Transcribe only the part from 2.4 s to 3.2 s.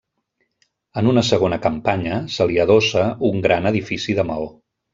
li adossa